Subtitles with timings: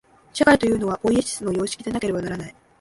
[0.33, 2.55] 社会というのは、ポイエシスの様式でなければならない。